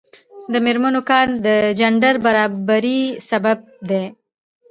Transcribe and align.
د 0.51 0.53
میرمنو 0.65 1.01
کار 1.09 1.27
د 1.45 1.47
جنډر 1.79 2.15
برابري 2.25 3.01
سبب 3.29 3.59
دی. 3.89 4.05